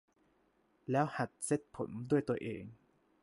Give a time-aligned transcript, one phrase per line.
[0.91, 2.63] แล้วหัดเซตผมด้วยตัวเอง